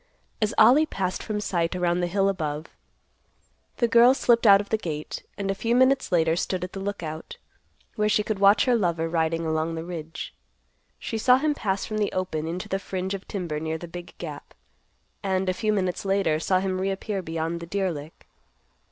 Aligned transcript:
As 0.41 0.51
Ollie 0.57 0.87
passed 0.87 1.21
from 1.21 1.39
sight 1.39 1.75
around 1.75 1.99
the 1.99 2.07
hill 2.07 2.27
above, 2.27 2.65
the 3.77 3.87
girl 3.87 4.15
slipped 4.15 4.47
out 4.47 4.59
of 4.59 4.69
the 4.69 4.77
gate, 4.79 5.21
and 5.37 5.51
a 5.51 5.53
few 5.53 5.75
minutes 5.75 6.11
later 6.11 6.35
stood 6.35 6.63
at 6.63 6.73
the 6.73 6.79
Lookout, 6.79 7.37
where 7.97 8.09
she 8.09 8.23
could 8.23 8.39
watch 8.39 8.65
her 8.65 8.73
lover 8.73 9.07
riding 9.07 9.45
along 9.45 9.75
the 9.75 9.83
ridge. 9.83 10.33
She 10.97 11.19
saw 11.19 11.37
him 11.37 11.53
pass 11.53 11.85
from 11.85 11.99
the 11.99 12.11
open 12.13 12.47
into 12.47 12.67
the 12.67 12.79
fringe 12.79 13.13
of 13.13 13.27
timber 13.27 13.59
near 13.59 13.77
the 13.77 13.87
big 13.87 14.15
gap; 14.17 14.55
and, 15.21 15.47
a 15.47 15.53
few 15.53 15.71
minutes 15.71 16.03
later, 16.03 16.39
saw 16.39 16.59
him 16.59 16.81
reappear 16.81 17.21
beyond 17.21 17.59
the 17.59 17.67
deer 17.67 17.91
lick. 17.91 18.25